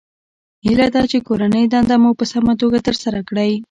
[0.65, 3.51] هیله ده چې کورنۍ دنده مو په سمه توګه ترسره کړئ